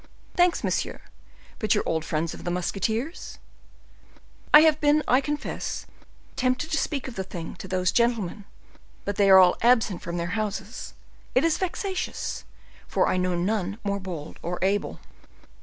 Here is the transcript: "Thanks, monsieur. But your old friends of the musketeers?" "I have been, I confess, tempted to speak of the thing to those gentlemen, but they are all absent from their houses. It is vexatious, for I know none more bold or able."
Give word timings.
"Thanks, 0.35 0.63
monsieur. 0.63 0.99
But 1.59 1.75
your 1.75 1.83
old 1.85 2.03
friends 2.03 2.33
of 2.33 2.43
the 2.43 2.49
musketeers?" 2.49 3.37
"I 4.51 4.61
have 4.61 4.81
been, 4.81 5.03
I 5.07 5.21
confess, 5.21 5.85
tempted 6.35 6.71
to 6.71 6.77
speak 6.79 7.07
of 7.07 7.13
the 7.13 7.23
thing 7.23 7.55
to 7.57 7.67
those 7.67 7.91
gentlemen, 7.91 8.45
but 9.05 9.17
they 9.17 9.29
are 9.29 9.37
all 9.37 9.57
absent 9.61 10.01
from 10.01 10.17
their 10.17 10.31
houses. 10.33 10.95
It 11.35 11.43
is 11.43 11.59
vexatious, 11.59 12.45
for 12.87 13.07
I 13.07 13.17
know 13.17 13.35
none 13.35 13.77
more 13.83 13.99
bold 13.99 14.39
or 14.41 14.57
able." 14.63 14.99